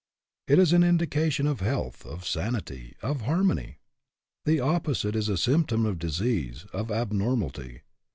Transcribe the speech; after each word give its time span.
It 0.47 0.57
'u 0.57 0.75
an 0.75 0.83
indication 0.83 1.45
of 1.45 1.59
health, 1.59 2.07
of 2.07 2.25
sanity, 2.25 2.95
of 3.03 3.21
harmony, 3.21 3.77
The 4.45 4.59
opposite 4.59 5.15
is 5.15 5.29
a 5.29 5.37
symptom 5.37 5.85
of 5.85 5.99
disease, 5.99 6.65
of 6.73 6.89
ab* 6.89 7.11
normality. 7.11 7.83